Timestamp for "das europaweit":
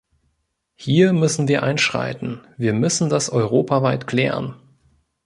3.11-4.07